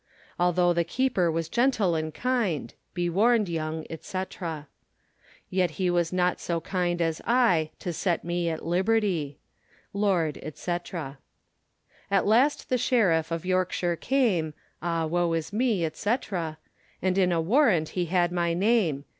Although 0.39 0.73
the 0.73 0.83
keeper 0.83 1.31
was 1.31 1.47
gentle 1.47 1.93
and 1.93 2.11
kinde, 2.11 2.73
Be 2.95 3.07
warned 3.07 3.47
yong, 3.47 3.85
&c. 4.01 4.23
Yet 5.51 5.79
was 5.91 6.09
he 6.09 6.15
not 6.15 6.39
so 6.39 6.59
kinde 6.59 7.01
as 7.03 7.21
I, 7.23 7.69
To 7.77 7.93
let 8.07 8.23
me 8.23 8.45
be 8.45 8.49
at 8.49 8.63
libertie. 8.65 9.37
Lord, 9.93 10.41
&c. 10.57 10.71
At 12.09 12.25
last 12.25 12.69
the 12.69 12.77
shiriffe 12.79 13.29
of 13.29 13.45
Yorke 13.45 13.71
shire 13.71 13.95
came, 13.95 14.55
Ah 14.81 15.05
woe 15.05 15.33
is 15.33 15.53
me, 15.53 15.87
&c. 15.93 16.17
And 17.03 17.15
in 17.19 17.31
a 17.31 17.39
warrant 17.39 17.89
he 17.89 18.05
had 18.05 18.31
my 18.31 18.55
name. 18.55 19.05